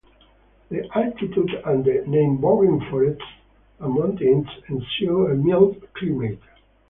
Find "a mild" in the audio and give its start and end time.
5.31-5.77